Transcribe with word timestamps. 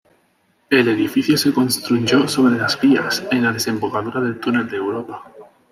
El 0.71 0.87
edificio 0.87 1.37
se 1.37 1.53
construyó 1.53 2.27
sobre 2.27 2.57
las 2.57 2.81
vías, 2.81 3.23
en 3.29 3.43
la 3.43 3.51
desembocadura 3.51 4.19
del 4.19 4.39
túnel 4.39 4.67
de 4.67 4.77
Europa. 4.77 5.31